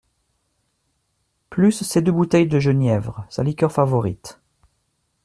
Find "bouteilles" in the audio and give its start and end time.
2.11-2.47